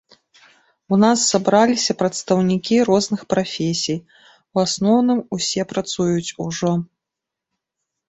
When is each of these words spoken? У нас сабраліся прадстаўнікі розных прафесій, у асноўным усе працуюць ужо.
У 0.95 0.97
нас 1.03 1.25
сабраліся 1.33 1.97
прадстаўнікі 1.99 2.75
розных 2.91 3.21
прафесій, 3.35 3.97
у 4.55 4.57
асноўным 4.65 5.19
усе 5.41 5.61
працуюць 5.77 6.29
ужо. 6.49 6.71